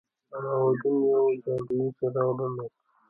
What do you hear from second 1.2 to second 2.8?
جادويي څراغ درلود.